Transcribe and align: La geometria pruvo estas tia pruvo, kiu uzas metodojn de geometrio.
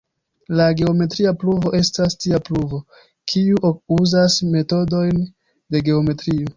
La 0.59 0.63
geometria 0.79 1.33
pruvo 1.43 1.73
estas 1.81 2.17
tia 2.25 2.41
pruvo, 2.49 2.81
kiu 3.35 3.73
uzas 4.01 4.43
metodojn 4.57 5.25
de 5.27 5.89
geometrio. 5.89 6.47